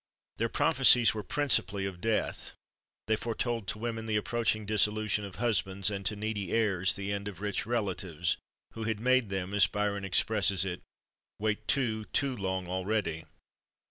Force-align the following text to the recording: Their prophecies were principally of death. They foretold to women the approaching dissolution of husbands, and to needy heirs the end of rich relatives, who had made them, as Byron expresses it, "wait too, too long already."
Their 0.37 0.49
prophecies 0.49 1.13
were 1.13 1.21
principally 1.21 1.85
of 1.85 2.01
death. 2.01 2.53
They 3.05 3.15
foretold 3.15 3.67
to 3.67 3.77
women 3.77 4.07
the 4.07 4.15
approaching 4.15 4.65
dissolution 4.65 5.23
of 5.25 5.35
husbands, 5.35 5.91
and 5.91 6.03
to 6.07 6.15
needy 6.15 6.51
heirs 6.51 6.95
the 6.95 7.11
end 7.13 7.27
of 7.27 7.39
rich 7.39 7.67
relatives, 7.67 8.37
who 8.73 8.85
had 8.85 8.99
made 8.99 9.29
them, 9.29 9.53
as 9.53 9.67
Byron 9.67 10.03
expresses 10.03 10.65
it, 10.65 10.81
"wait 11.37 11.67
too, 11.67 12.05
too 12.05 12.35
long 12.35 12.67
already." 12.67 13.25